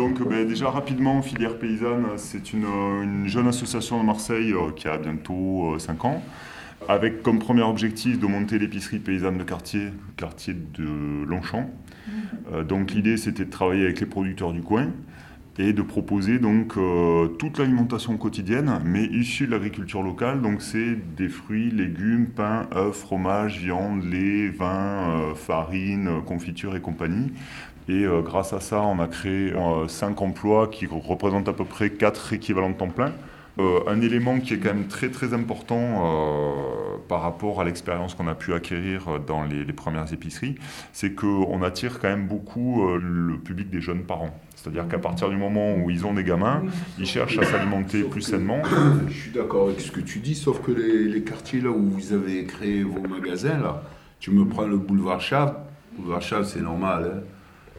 Donc 0.00 0.26
ben, 0.26 0.48
déjà 0.48 0.70
rapidement, 0.70 1.20
Filière 1.20 1.58
Paysanne, 1.58 2.06
c'est 2.16 2.54
une, 2.54 2.64
une, 2.64 3.28
jeune 3.28 3.46
association 3.46 4.00
de 4.00 4.06
Marseille 4.06 4.54
qui 4.74 4.88
a 4.88 4.96
bientôt 4.96 5.78
5 5.78 6.04
ans 6.06 6.22
avec 6.88 7.22
comme 7.22 7.38
premier 7.38 7.60
objectif 7.60 8.18
de 8.18 8.26
monter 8.26 8.58
l'épicerie 8.58 8.98
paysanne 8.98 9.36
de 9.36 9.44
quartier, 9.44 9.88
quartier 10.16 10.54
de 10.54 11.26
Longchamp. 11.26 11.70
Euh, 12.50 12.64
donc 12.64 12.92
l'idée 12.92 13.18
c'était 13.18 13.44
de 13.44 13.50
travailler 13.50 13.84
avec 13.84 14.00
les 14.00 14.06
producteurs 14.06 14.54
du 14.54 14.62
coin 14.62 14.88
et 15.58 15.74
de 15.74 15.82
proposer 15.82 16.38
donc 16.38 16.78
euh, 16.78 17.26
toute 17.26 17.58
l'alimentation 17.58 18.16
quotidienne, 18.16 18.80
mais 18.82 19.04
issue 19.04 19.46
de 19.46 19.50
l'agriculture 19.50 20.02
locale. 20.02 20.40
Donc 20.40 20.62
c'est 20.62 20.96
des 21.18 21.28
fruits, 21.28 21.70
légumes, 21.70 22.28
pain, 22.28 22.66
œufs, 22.74 22.96
fromage, 22.96 23.58
viande, 23.58 24.02
lait, 24.02 24.48
vin, 24.48 25.20
euh, 25.20 25.34
farine, 25.34 26.22
confiture 26.24 26.74
et 26.74 26.80
compagnie. 26.80 27.30
Et 27.90 28.06
grâce 28.22 28.52
à 28.52 28.60
ça, 28.60 28.82
on 28.82 29.00
a 29.00 29.08
créé 29.08 29.52
5 29.88 30.22
emplois 30.22 30.68
qui 30.68 30.86
représentent 30.86 31.48
à 31.48 31.52
peu 31.52 31.64
près 31.64 31.90
4 31.90 32.34
équivalents 32.34 32.70
de 32.70 32.76
temps 32.76 32.88
plein. 32.88 33.12
Euh, 33.58 33.80
un 33.88 34.00
élément 34.00 34.38
qui 34.38 34.54
est 34.54 34.58
quand 34.58 34.72
même 34.72 34.86
très 34.86 35.10
très 35.10 35.34
important 35.34 35.76
euh, 35.76 36.98
par 37.08 37.20
rapport 37.20 37.60
à 37.60 37.64
l'expérience 37.64 38.14
qu'on 38.14 38.28
a 38.28 38.34
pu 38.34 38.54
acquérir 38.54 39.20
dans 39.26 39.42
les, 39.42 39.64
premières 39.72 40.12
épiceries, 40.12 40.54
c'est 40.92 41.14
qu'on 41.14 41.62
attire 41.62 41.98
quand 41.98 42.08
même 42.08 42.26
beaucoup 42.26 42.88
euh, 42.88 42.98
le 43.02 43.38
public 43.38 43.68
des 43.68 43.80
jeunes 43.80 44.04
parents. 44.04 44.38
C'est-à-dire 44.54 44.86
qu'à 44.88 44.98
partir 44.98 45.28
du 45.28 45.36
moment 45.36 45.74
où 45.74 45.90
ils 45.90 46.06
ont 46.06 46.14
des 46.14 46.24
gamins, 46.24 46.62
ils 46.98 47.06
cherchent 47.06 47.38
à 47.38 47.44
s'alimenter 47.44 48.02
plus 48.04 48.22
sainement. 48.22 48.62
Je 49.08 49.12
suis 49.12 49.32
d'accord 49.32 49.68
avec 49.68 49.80
ce 49.80 49.90
que 49.90 50.00
tu 50.00 50.20
dis, 50.20 50.34
sauf 50.34 50.62
que 50.62 50.70
les, 50.70 51.22
quartiers 51.22 51.60
là 51.60 51.70
où 51.70 51.90
vous 51.90 52.12
avez 52.12 52.44
créé 52.44 52.82
vos 52.82 53.00
magasins, 53.00 53.58
là, 53.58 53.82
tu 54.20 54.30
me 54.30 54.44
prends 54.44 54.66
le 54.66 54.76
boulevard 54.76 55.20
Chave, 55.20 55.56
boulevard 55.98 56.22
Chave 56.22 56.44
c'est 56.44 56.62
normal, 56.62 57.12
hein. 57.16 57.20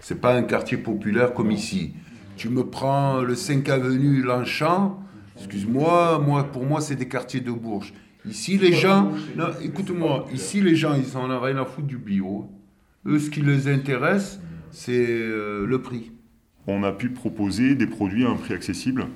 C'est 0.02 0.20
pas 0.20 0.36
un 0.36 0.44
quartier 0.44 0.78
populaire 0.78 1.34
comme 1.34 1.52
ici. 1.52 1.94
Tu 2.36 2.50
me 2.50 2.66
prends 2.66 3.22
le 3.22 3.36
5 3.36 3.70
avenue 3.70 4.22
Longchamp, 4.22 5.02
Excuse-moi, 5.38 6.20
moi, 6.20 6.44
pour 6.52 6.66
moi, 6.66 6.82
c'est 6.82 6.96
des 6.96 7.08
quartiers 7.08 7.40
de 7.40 7.52
Bourges. 7.52 7.94
Ici, 8.28 8.60
les 8.60 8.74
gens, 8.74 9.12
écoute-moi, 9.64 10.28
ici, 10.32 10.62
les 10.62 10.76
gens, 10.76 10.94
ils 10.94 11.18
en 11.18 11.32
ont 11.32 11.40
rien 11.40 11.58
à 11.58 11.66
foutre 11.66 11.88
du 11.88 11.98
bio. 11.98 12.48
Eux, 13.08 13.18
ce 13.18 13.32
qui 13.32 13.42
les 13.42 13.68
intéresse, 13.68 14.40
c'est 14.70 14.92
euh, 14.94 15.66
le 15.66 15.82
prix. 15.82 16.12
On 16.68 16.84
a 16.84 16.92
pu 16.92 17.10
proposer 17.10 17.74
des 17.74 17.88
produits 17.88 18.24
à 18.24 18.30
un 18.30 18.36
prix 18.36 18.54
accessible, 18.54 19.08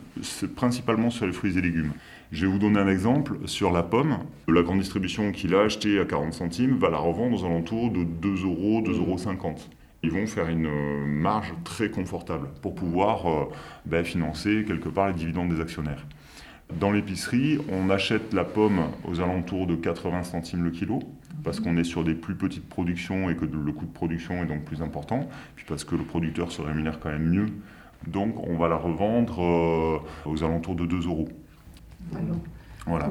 principalement 0.56 1.12
sur 1.12 1.28
les 1.28 1.32
fruits 1.32 1.56
et 1.56 1.62
légumes. 1.62 1.92
Je 2.32 2.48
vais 2.48 2.52
vous 2.52 2.58
donner 2.58 2.80
un 2.80 2.88
exemple 2.88 3.38
sur 3.46 3.72
la 3.72 3.84
pomme. 3.84 4.18
La 4.48 4.64
grande 4.64 4.80
distribution 4.80 5.32
qu'il 5.32 5.54
a 5.54 5.62
achetée 5.62 6.00
à 6.00 6.06
40 6.06 6.34
centimes 6.34 6.78
va 6.78 6.90
la 6.90 6.98
revendre 6.98 7.40
aux 7.40 7.46
alentours 7.46 7.92
de 7.92 8.04
2 8.04 8.46
euros, 8.46 8.82
2,50 8.82 8.98
euros. 8.98 9.56
Ils 10.06 10.12
vont 10.12 10.28
faire 10.28 10.50
une 10.50 10.68
euh, 10.68 11.04
marge 11.04 11.52
très 11.64 11.90
confortable 11.90 12.50
pour 12.62 12.76
pouvoir 12.76 13.26
euh, 13.28 13.46
ben, 13.88 14.06
financer 14.06 14.64
quelque 14.68 14.88
part 14.88 15.08
les 15.08 15.16
dividendes 15.16 15.50
des 15.50 15.60
actionnaire. 15.60 16.06
Dans 16.80 16.92
l'épicerie, 16.92 17.58
on 17.72 17.90
achète 17.90 18.32
la 18.32 18.44
pomme 18.44 18.82
aux 19.04 19.20
alentours 19.20 19.66
de 19.66 19.76
80 19.76 20.22
centimes 20.22 20.64
le 20.64 20.70
kilo, 20.70 21.00
parce 21.44 21.60
qu'on 21.60 21.76
est 21.78 21.84
sur 21.84 22.04
des 22.04 22.14
plus 22.14 22.36
petites 22.36 22.70
productions 22.70 23.32
et 23.32 23.36
que 23.36 23.46
le 23.46 23.72
coût 23.72 23.88
de 23.88 23.92
production 23.92 24.44
est 24.44 24.46
donc 24.46 24.64
plus 24.64 24.84
important, 24.84 25.28
puis 25.56 25.66
parce 25.68 25.84
que 25.84 25.96
le 25.96 26.04
producteur 26.04 26.52
se 26.52 26.62
rémunère 26.62 27.00
quand 27.00 27.10
même 27.10 27.28
mieux. 27.28 27.48
Donc 28.06 28.48
on 28.48 28.58
va 28.58 28.68
la 28.68 28.78
revendre 28.78 29.44
euh, 29.44 30.30
aux 30.30 30.44
alentours 30.44 30.76
de 30.76 30.86
2 30.86 31.08
euros. 31.08 31.30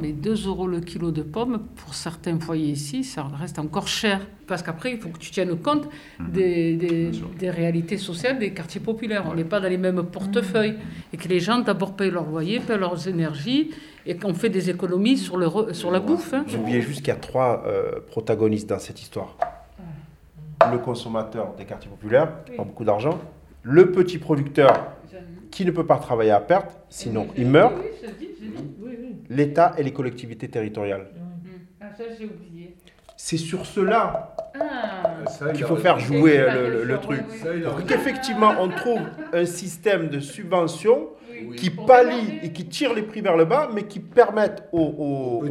Mais 0.00 0.12
2 0.12 0.47
euros 0.47 0.69
le 0.69 0.80
kilo 0.80 1.11
de 1.11 1.22
pommes, 1.22 1.61
pour 1.77 1.94
certains 1.94 2.39
foyers 2.39 2.70
ici, 2.70 3.03
ça 3.03 3.25
reste 3.25 3.58
encore 3.58 3.89
cher. 3.89 4.20
Parce 4.47 4.62
qu'après, 4.62 4.92
il 4.92 4.98
faut 4.98 5.08
que 5.08 5.19
tu 5.19 5.30
tiennes 5.30 5.56
compte 5.56 5.89
mhm. 6.20 6.30
des, 6.30 7.11
des, 7.39 7.50
réalités 7.50 7.98
sociales 7.98 8.39
des 8.39 8.52
quartiers 8.52 8.80
populaires. 8.80 9.25
On 9.28 9.34
n'est 9.34 9.45
pas 9.45 9.58
dans 9.58 9.69
les 9.69 9.78
mêmes 9.78 10.05
portefeuilles. 10.05 10.77
Et 11.12 11.17
que 11.17 11.27
les 11.27 11.41
gens 11.41 11.58
d'abord 11.58 11.95
payent 11.95 12.11
leur 12.11 12.28
loyer, 12.28 12.61
payent 12.61 12.78
leurs 12.78 13.08
énergies, 13.08 13.70
et 14.06 14.17
qu'on 14.17 14.34
fait 14.34 14.50
des 14.50 14.70
économies 14.70 15.17
sur, 15.17 15.36
le, 15.36 15.72
sur 15.72 15.91
la 15.91 16.00
bouffe. 16.00 16.34
Hein. 16.34 16.45
J'oubliais 16.47 16.80
juste 16.80 16.98
qu'il 16.98 17.08
y 17.08 17.17
a 17.17 17.17
trois 17.17 17.64
euh, 17.67 18.01
protagonistes 18.07 18.68
dans 18.68 18.79
cette 18.79 19.01
histoire. 19.01 19.36
Le 20.70 20.79
consommateur 20.79 21.55
des 21.58 21.64
quartiers 21.64 21.90
populaires, 21.90 22.30
pas 22.57 22.64
beaucoup 22.64 22.84
d'argent. 22.84 23.18
Le 23.63 23.90
petit 23.92 24.18
producteur 24.18 24.92
qui 25.51 25.64
ne 25.64 25.70
peut 25.70 25.86
pas 25.86 25.98
travailler 25.98 26.30
à 26.30 26.40
perte, 26.40 26.77
sinon 26.89 27.29
il 27.36 27.46
meurt 27.46 27.74
l'État 29.29 29.74
et 29.79 29.83
les 29.83 29.92
collectivités 29.92 30.48
territoriales. 30.48 31.07
Ah, 31.80 31.86
ça, 31.96 32.05
j'ai 32.18 32.24
oublié. 32.27 32.77
C'est 33.17 33.36
sur 33.36 33.64
cela 33.64 34.35
ah. 34.61 35.52
qu'il 35.55 35.64
faut 35.64 35.77
faire 35.77 35.98
jouer 35.98 36.39
le, 36.85 36.98
truc. 36.98 37.23
Pour 37.64 37.84
qu'effectivement 37.86 38.55
on 38.58 38.68
trouve 38.68 39.01
un 39.33 39.46
système 39.46 40.08
de 40.08 40.20
subvention 40.20 41.08
qui 41.57 41.70
pallie 41.70 42.40
et 42.42 42.52
qui 42.52 42.67
tire 42.67 42.95
les 42.95 43.02
prix 43.02 43.20
vers 43.20 43.36
le 43.36 43.45
bas, 43.45 43.68
mais 43.73 43.84
qui 43.84 44.01
permettent 44.01 44.64
aux, 44.73 45.45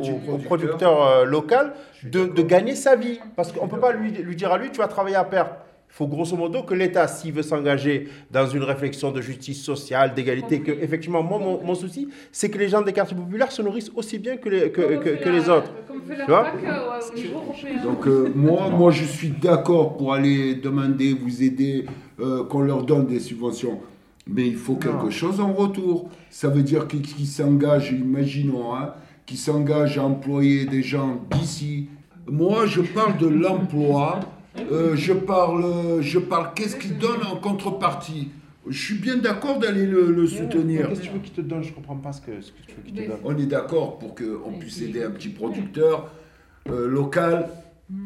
producteurs 0.45 1.25
locaux 1.25 1.55
de, 2.03 2.25
de, 2.25 2.41
gagner 2.41 2.75
sa 2.75 2.95
vie. 2.95 3.19
Parce 3.35 3.51
qu'on 3.51 3.65
ne 3.65 3.71
peut 3.71 3.79
pas 3.79 3.93
lui, 3.93 4.11
lui 4.11 4.35
dire 4.35 4.51
à 4.51 4.57
lui, 4.57 4.71
tu 4.71 4.79
vas 4.79 4.87
travailler 4.87 5.15
à 5.15 5.23
perte. 5.23 5.53
Il 5.93 5.97
faut 5.97 6.07
grosso 6.07 6.35
modo 6.35 6.63
que 6.63 6.73
l'État, 6.73 7.07
s'il 7.07 7.33
veut 7.33 7.43
s'engager 7.43 8.07
dans 8.31 8.47
une 8.47 8.63
réflexion 8.63 9.11
de 9.11 9.21
justice 9.21 9.61
sociale, 9.61 10.15
d'égalité, 10.15 10.61
que 10.61 10.71
effectivement, 10.71 11.21
moi, 11.21 11.37
mon, 11.63 11.75
souci, 11.75 12.09
c'est 12.31 12.49
que 12.49 12.57
les 12.57 12.67
gens 12.67 12.81
des 12.81 12.93
quartiers 12.93 13.15
populaires 13.15 13.51
se 13.51 13.61
nourrissent 13.61 13.91
aussi 13.95 14.17
bien 14.17 14.37
que 14.37 14.49
les, 14.49 14.71
que, 14.71 14.81
que, 15.21 15.29
les 15.29 15.47
autres. 15.47 15.71
Tu 16.17 16.25
vois 16.27 16.47
Donc 17.83 18.07
euh, 18.07 18.31
moi, 18.33 18.69
moi, 18.69 18.89
je 18.89 19.05
suis 19.05 19.29
d'accord 19.29 19.95
pour 19.95 20.15
aller 20.15 20.55
demander, 20.55 21.13
vous 21.13 21.43
aider, 21.43 21.85
euh, 22.19 22.43
qu'on 22.45 22.61
leur 22.61 22.81
donne 22.85 23.05
des 23.05 23.19
subventions. 23.19 23.79
Mais 24.25 24.47
il 24.47 24.55
faut 24.55 24.77
quelque 24.77 25.11
chose 25.11 25.39
en 25.39 25.53
retour. 25.53 26.09
Ça 26.31 26.47
veut 26.47 26.63
dire 26.63 26.87
qu'ils 26.87 27.27
s'engagent, 27.27 27.91
imaginons, 27.91 28.75
hein, 28.75 28.95
qu'ils 29.27 29.37
s'engagent 29.37 29.99
à 29.99 30.03
employer 30.05 30.65
des 30.65 30.81
gens 30.81 31.21
d'ici. 31.29 31.87
Moi, 32.25 32.65
je 32.65 32.81
parle 32.81 33.15
de 33.17 33.27
l'emploi 33.27 34.21
euh, 34.57 34.95
je 34.95 35.13
parle, 35.13 36.01
je 36.01 36.19
parle 36.19 36.53
qu'est-ce 36.55 36.75
qu'il 36.75 36.97
donne 36.97 37.23
en 37.23 37.37
contrepartie? 37.37 38.29
Je 38.67 38.81
suis 38.81 38.95
bien 38.95 39.17
d'accord 39.17 39.59
d'aller 39.59 39.85
le, 39.85 40.25
soutenir. 40.25 40.87
Qu'est-ce 40.87 41.01
que 41.01 41.05
tu 41.05 41.11
veux 41.11 41.19
qu'il 41.19 41.33
te 41.33 41.41
donne? 41.41 41.63
Je 41.63 41.69
ne 41.69 41.75
comprends 41.75 41.97
pas 41.97 42.13
ce 42.13 42.21
que, 42.21 42.39
ce 42.39 42.51
que 42.51 42.61
tu 42.65 42.75
veux 42.75 42.83
qu'il 42.83 42.93
te 42.93 43.07
donne. 43.07 43.19
On 43.23 43.37
est 43.37 43.45
d'accord 43.45 43.97
pour 43.97 44.15
qu'on 44.15 44.53
puisse 44.57 44.81
aider 44.81 45.03
un 45.03 45.11
petit 45.11 45.29
producteur 45.29 46.09
euh, 46.69 46.87
local. 46.87 47.49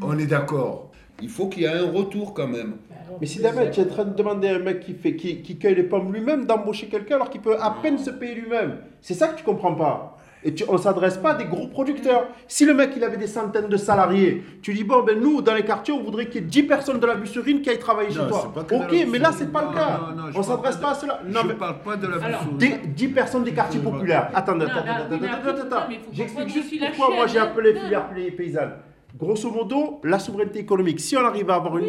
On 0.01 0.17
est 0.17 0.25
d'accord. 0.25 0.91
Il 1.21 1.29
faut 1.29 1.47
qu'il 1.47 1.63
y 1.63 1.65
ait 1.65 1.69
un 1.69 1.91
retour 1.91 2.33
quand 2.33 2.47
même. 2.47 2.77
Mais 3.21 3.27
si 3.27 3.39
jamais 3.39 3.69
tu 3.71 3.79
es 3.79 3.83
en 3.83 3.87
train 3.87 4.05
de 4.05 4.15
demander 4.15 4.49
à 4.49 4.55
un 4.55 4.59
mec 4.59 4.81
qui, 4.81 4.93
fait, 4.93 5.15
qui, 5.15 5.41
qui 5.41 5.57
cueille 5.57 5.75
les 5.75 5.83
pommes 5.83 6.11
lui-même 6.13 6.45
d'embaucher 6.45 6.87
quelqu'un 6.87 7.15
alors 7.15 7.29
qu'il 7.29 7.41
peut 7.41 7.55
à 7.59 7.77
peine 7.81 7.97
se 7.97 8.09
payer 8.09 8.35
lui-même, 8.35 8.77
c'est 9.01 9.13
ça 9.13 9.29
que 9.29 9.37
tu 9.37 9.43
comprends 9.43 9.75
pas. 9.75 10.16
Et 10.43 10.53
on 10.67 10.73
ne 10.73 10.77
s'adresse 10.77 11.17
pas 11.17 11.31
à 11.31 11.35
des 11.35 11.45
gros 11.45 11.67
producteurs. 11.67 12.27
Si 12.47 12.65
le 12.65 12.73
mec, 12.73 12.91
il 12.95 13.03
avait 13.03 13.17
des 13.17 13.27
centaines 13.27 13.67
de 13.67 13.77
salariés, 13.77 14.43
tu 14.61 14.73
dis, 14.73 14.83
bon, 14.83 15.03
ben 15.03 15.19
nous, 15.19 15.41
dans 15.41 15.53
les 15.53 15.63
quartiers, 15.65 15.93
on 15.93 16.03
voudrait 16.03 16.27
qu'il 16.27 16.41
y 16.41 16.45
ait 16.45 16.47
10 16.47 16.63
personnes 16.63 16.99
de 16.99 17.05
la 17.05 17.15
busserine 17.15 17.61
qui 17.61 17.69
aillent 17.69 17.79
travailler 17.79 18.11
chez 18.11 18.27
toi. 18.27 18.53
Ok, 18.55 18.95
mais 19.09 19.19
là, 19.19 19.31
c'est 19.31 19.51
pas 19.51 19.63
le 19.63 19.75
cas. 19.75 19.99
on 20.35 20.37
ne 20.39 20.43
s'adresse 20.43 20.77
pas 20.77 20.91
à 20.91 20.95
cela. 20.95 21.21
Non, 21.25 21.41
je 21.43 21.47
ne 21.47 21.53
parle 21.53 21.79
pas 21.79 21.95
de 21.95 22.07
la 22.07 22.17
busserine. 22.17 22.93
10 22.93 23.07
personnes 23.09 23.43
des 23.43 23.53
quartiers 23.53 23.79
populaires. 23.79 24.29
Attendez, 24.33 24.65
attendez, 24.65 24.89
attendez, 24.89 25.61
attendez. 25.61 25.99
J'explique 26.13 26.49
juste 26.49 26.73
pourquoi 26.95 27.15
moi 27.15 27.27
j'ai 27.27 27.39
appelé 27.39 27.73
filière 27.73 28.09
paysanne. 28.37 28.73
Grosso 29.17 29.50
modo, 29.50 30.00
la 30.03 30.19
souveraineté 30.19 30.59
économique, 30.59 31.00
si 31.00 31.17
on 31.17 31.25
arrive 31.25 31.50
à 31.50 31.55
avoir 31.55 31.78
une, 31.78 31.88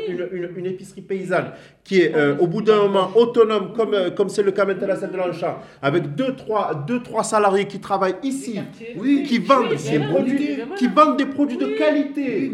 une, 0.57 0.67
épicerie 0.67 1.03
paysanne 1.03 1.53
qui 1.85 2.01
est 2.01 2.15
euh, 2.15 2.37
au 2.39 2.47
bout 2.47 2.63
d'un 2.63 2.83
moment 2.83 3.11
autonome, 3.15 3.73
comme 3.77 3.93
euh, 3.93 4.11
comme 4.11 4.29
c'est 4.29 4.43
le 4.43 4.53
cas 4.53 4.65
maintenant 4.65 4.89
à 4.89 4.95
la 4.95 5.07
de 5.07 5.17
Lanchat, 5.17 5.59
avec 5.83 6.15
deux 6.15 6.35
trois, 6.37 6.75
deux, 6.75 7.03
trois 7.03 7.25
salariés 7.25 7.67
qui 7.67 7.81
travaillent 7.81 8.17
ici, 8.23 8.61
oui, 8.99 9.25
qui, 9.25 9.39
vendent 9.39 9.69
des 9.69 9.99
produits, 9.99 10.59
qui 10.77 10.87
vendent 10.87 11.17
des 11.17 11.27
produits 11.27 11.59
de 11.59 11.67
qualité, 11.77 12.51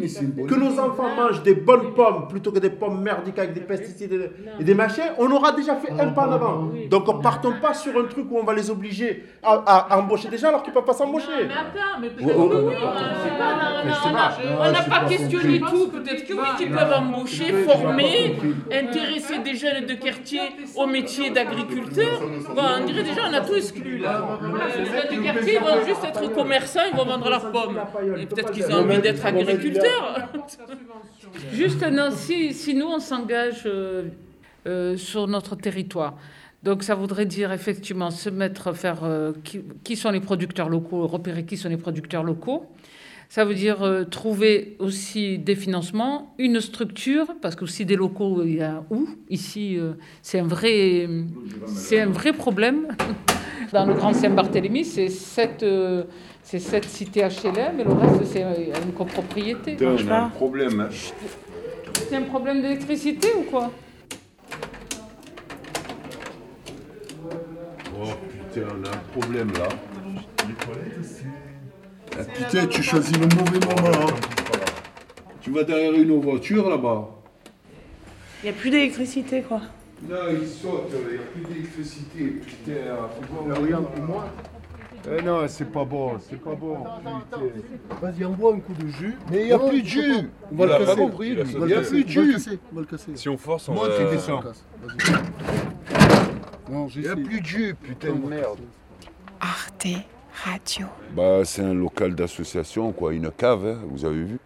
que 0.49 0.55
nos 0.55 0.79
enfants 0.81 1.15
mangent 1.15 1.43
des 1.43 1.55
bonnes 1.55 1.95
pommes 1.95 2.27
plutôt 2.29 2.51
que 2.51 2.59
des 2.59 2.71
pommes 2.71 3.01
merdiques 3.01 3.39
avec 3.39 3.53
des 3.53 3.61
pesticides 3.61 4.31
et 4.59 4.65
des 4.65 4.75
machins, 4.75 5.13
on 5.19 5.31
aura 5.31 5.53
déjà 5.53 5.77
fait 5.77 5.93
un 5.93 6.09
pas 6.09 6.27
en 6.27 6.33
avant. 6.33 6.71
Donc, 6.91 7.09
on 7.09 7.21
partons 7.21 7.54
pas 7.60 7.75
sur 7.75 7.97
un 7.98 8.04
truc 8.04 8.27
où 8.31 8.39
on 8.39 8.45
va 8.45 8.54
les 8.54 8.71
obliger 8.71 9.25
à, 9.43 9.98
embaucher 9.98 10.28
des 10.28 10.39
gens 10.39 10.48
alors 10.48 10.63
qu'ils 10.63 10.72
ne 10.72 10.78
peuvent 10.78 10.84
pas 10.84 10.95
s'embaucher. 10.95 11.27
Mais 11.47 11.53
attends, 11.53 12.01
mais 12.01 12.10
on 14.64 14.64
n'a 14.72 14.83
pas 14.83 15.05
questionné 15.09 15.61
tout. 15.61 15.89
Peut-être 15.89 16.27
que 16.27 16.33
oui, 16.34 16.49
qu'ils 16.59 16.71
peuvent 16.71 16.93
embaucher, 16.93 17.53
former, 17.65 18.37
intéresser 18.71 19.39
des 19.39 19.55
jeunes 19.55 19.87
de 19.87 19.95
quartier 19.95 20.41
au 20.77 20.87
métier 20.87 21.31
d'agriculteur. 21.31 22.21
on 22.57 22.84
dirait 22.87 23.03
déjà, 23.03 23.22
on 23.31 23.33
a 23.34 23.41
tout 23.41 23.55
exclu 23.55 23.99
là. 23.99 24.39
Les 24.77 24.84
jeunes 24.84 25.19
de 25.19 25.25
quartier 25.25 25.59
vont 25.59 25.84
juste 25.87 26.05
être 26.05 26.33
commerçants, 26.33 26.81
ils 26.91 26.97
vont 26.97 27.05
vendre 27.05 27.28
leurs 27.28 27.51
pommes. 27.51 27.78
Et 28.19 28.27
peut-être 28.27 28.53
qu'ils 28.53 28.66
ont 28.66 28.81
envie 28.81 28.99
d'être 28.99 29.25
agriculteurs. 29.25 30.28
Juste, 31.53 31.83
non, 31.83 32.10
si, 32.10 32.55
si 32.55 32.75
nous 32.75 32.87
on 32.87 33.01
s'engage 33.01 33.63
euh, 33.67 34.05
euh, 34.67 34.97
sur 34.97 35.27
notre 35.27 35.57
territoire, 35.57 36.15
donc 36.63 36.83
ça 36.83 36.95
voudrait 36.95 37.27
dire 37.27 37.53
effectivement 37.53 38.10
se 38.10 38.31
mettre, 38.31 38.72
faire 38.72 39.05
euh, 39.05 39.33
qui, 39.43 39.63
qui, 39.83 39.97
sont 39.97 40.10
les 40.10 40.21
producteurs 40.21 40.69
locaux, 40.69 41.07
repérer 41.07 41.45
qui 41.45 41.57
sont 41.57 41.69
les 41.69 41.77
producteurs 41.77 42.22
locaux, 42.22 42.67
Ça 43.28 43.44
veut 43.44 43.54
dire 43.54 43.82
euh, 43.82 44.04
trouver 44.04 44.76
aussi 44.78 45.38
des 45.38 45.56
financements, 45.56 46.34
une 46.38 46.60
structure, 46.60 47.26
parce 47.41 47.56
que 47.56 47.65
aussi 47.65 47.84
des 47.84 47.97
locaux, 47.97 48.42
il 48.44 48.56
y 48.56 48.62
a 48.62 48.84
où? 48.91 49.09
Ici, 49.28 49.76
euh, 49.76 49.92
c'est 50.22 50.38
un 50.38 50.47
vrai, 50.47 51.09
c'est 51.66 52.00
un 52.00 52.10
vrai 52.10 52.32
problème. 52.32 52.88
Dans 53.72 53.86
le 53.86 53.94
Grand 53.94 54.12
Saint-Barthélemy, 54.12 54.84
c'est 54.84 55.09
sept, 55.09 55.62
euh, 55.62 56.04
c'est 56.42 56.60
sept 56.60 56.84
cités 56.84 57.22
HLM, 57.22 57.80
et 57.80 57.84
le 57.84 57.92
reste, 57.92 58.24
c'est 58.26 58.42
une 58.42 58.92
copropriété. 58.92 59.76
on 59.80 60.09
a 60.09 60.16
un 60.16 60.28
problème. 60.28 60.80
Hein. 60.80 60.88
C'est 61.94 62.16
un 62.16 62.22
problème 62.22 62.62
d'électricité 62.62 63.28
ou 63.36 63.42
quoi? 63.50 63.72
Oh 68.00 68.10
putain, 68.28 68.66
on 68.71 68.84
a 68.84 68.91
un 68.91 69.21
problème 69.21 69.50
là. 69.59 69.68
Ah, 72.19 72.25
putain, 72.25 72.66
tu 72.66 72.83
choisis 72.83 73.16
le 73.19 73.27
mauvais 73.27 73.59
moment. 73.66 74.09
hein. 74.09 74.15
Tu 75.41 75.51
vas 75.51 75.65
derrière 75.65 75.93
une 75.95 76.21
voiture 76.21 76.69
là-bas. 76.71 77.09
Il 78.43 78.51
n'y 78.51 78.57
a 78.57 78.59
plus 78.59 78.71
d'électricité, 78.71 79.43
quoi. 79.43 79.61
Là, 80.09 80.19
il 80.31 80.47
saute, 80.47 80.91
il 80.93 81.13
n'y 81.16 81.19
a 81.19 81.22
plus 81.27 81.55
d'électricité. 81.55 82.25
Putain, 82.47 82.72
faut 83.28 83.45
voir. 83.45 83.59
regarde 83.61 83.87
pour 83.87 84.05
moi. 84.05 84.27
Eh 85.19 85.22
non, 85.22 85.47
c'est 85.49 85.71
pas 85.71 85.84
bon, 85.84 86.13
c'est 86.19 86.41
pas 86.41 86.55
bon. 86.55 86.78
Vas-y, 88.01 88.25
envoie 88.25 88.55
un 88.55 88.60
coup 88.60 88.72
de 88.72 88.87
jus. 88.89 89.15
Mais 89.31 89.41
il 89.43 89.47
n'y 89.47 89.53
a 89.53 89.59
Non, 89.59 89.69
plus 89.69 89.83
de 89.83 89.87
jus. 89.87 90.31
On 90.51 90.57
va 90.57 90.65
Il 90.65 90.71
le 90.81 90.87
casser. 90.87 90.97
compris, 90.97 91.28
Il 91.28 91.34
le 91.34 91.69
y 91.69 91.75
a 91.75 91.81
plus 91.83 92.05
de 92.05 92.09
jus. 92.09 92.33
casser, 92.33 92.59
on 92.72 92.75
va 92.77 92.81
le 92.81 92.87
casser. 92.87 93.13
Si 93.15 93.28
on 93.28 93.37
force, 93.37 93.69
on 93.69 93.75
Moi, 93.75 93.89
va... 93.89 93.97
tu 93.99 94.05
descends. 94.15 94.41
Vas-y. 94.41 95.13
Non, 96.72 96.87
Il 96.95 97.03
n'y 97.03 97.09
a 97.09 97.17
plus 97.17 97.41
de 97.41 97.47
jus, 97.47 97.75
putain 97.83 98.13
de 98.15 98.27
merde. 98.27 98.60
Arte 99.41 99.87
Radio. 100.45 100.87
Bah, 101.17 101.41
c'est 101.45 101.63
un 101.63 101.73
local 101.73 102.15
d'association, 102.15 102.93
quoi, 102.93 103.15
une 103.15 103.31
cave, 103.31 103.67
hein, 103.67 103.79
vous 103.89 104.05
avez 104.05 104.23
vu. 104.23 104.39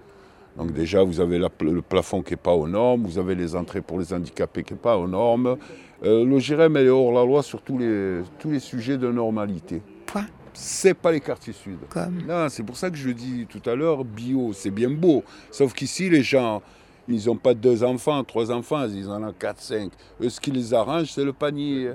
Donc 0.57 0.73
déjà, 0.73 1.03
vous 1.03 1.19
avez 1.21 1.39
la- 1.39 1.51
le 1.61 1.83
plafond 1.83 2.23
qui 2.23 2.33
n'est 2.33 2.37
pas 2.37 2.53
aux 2.53 2.69
normes, 2.69 3.03
vous 3.05 3.19
avez 3.19 3.35
les 3.35 3.57
entrées 3.57 3.81
pour 3.81 3.99
les 3.99 4.13
handicapés 4.13 4.63
qui 4.63 4.75
n'est 4.75 4.79
pas 4.79 4.97
aux 4.97 5.09
normes. 5.09 5.57
Euh, 6.05 6.25
le 6.25 6.39
elle 6.77 6.87
est 6.87 6.89
hors 6.89 7.13
la 7.13 7.25
loi 7.25 7.43
sur 7.43 7.63
tous 7.63 7.79
les, 7.79 8.21
tous 8.39 8.51
les 8.51 8.61
sujets 8.61 8.97
de 8.97 9.11
normalité. 9.11 9.83
Point. 10.07 10.27
C'est 10.53 10.95
pas 10.95 11.11
les 11.11 11.21
quartiers 11.21 11.53
sud. 11.53 11.79
Comme. 11.89 12.23
Non, 12.27 12.49
c'est 12.49 12.63
pour 12.63 12.77
ça 12.77 12.91
que 12.91 12.97
je 12.97 13.11
dis 13.11 13.47
tout 13.49 13.63
à 13.69 13.75
l'heure, 13.75 14.05
bio, 14.05 14.53
c'est 14.53 14.71
bien 14.71 14.91
beau. 14.91 15.25
Sauf 15.51 15.73
qu'ici, 15.73 16.09
les 16.11 16.23
gens, 16.23 16.63
ils 17.09 17.27
n'ont 17.27 17.37
pas 17.37 17.55
deux 17.55 17.83
enfants, 17.83 18.23
trois 18.23 18.51
enfants, 18.53 18.87
ils 18.89 19.09
en 19.09 19.23
ont 19.23 19.33
quatre, 19.33 19.61
cinq. 19.61 19.91
Eux, 20.21 20.29
ce 20.29 20.41
qui 20.41 20.51
les 20.53 20.75
arrange, 20.75 21.13
c'est 21.13 21.25
le 21.25 21.33
panier. 21.33 21.91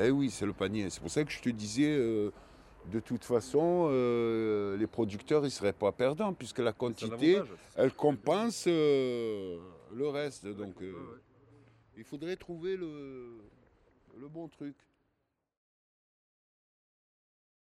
Eh 0.00 0.10
oui, 0.10 0.30
c'est 0.30 0.46
le 0.46 0.52
panier. 0.52 0.86
C'est 0.90 1.00
pour 1.00 1.10
ça 1.10 1.22
que 1.24 1.32
je 1.32 1.40
te 1.40 1.48
disais, 1.50 1.90
euh, 1.96 2.30
de 2.86 3.00
toute 3.00 3.24
façon, 3.24 3.88
euh, 3.90 4.76
les 4.76 4.86
producteurs, 4.86 5.42
ne 5.42 5.48
seraient 5.48 5.72
pas 5.72 5.92
perdants, 5.92 6.32
puisque 6.32 6.58
la 6.58 6.72
quantité, 6.72 7.40
elle 7.76 7.92
compense 7.92 8.64
euh, 8.66 9.58
le 9.94 10.08
reste. 10.08 10.46
Donc, 10.46 10.82
euh, 10.82 10.94
il 11.96 12.04
faudrait 12.04 12.36
trouver 12.36 12.76
le, 12.76 13.38
le 14.18 14.28
bon 14.28 14.48
truc. 14.48 14.74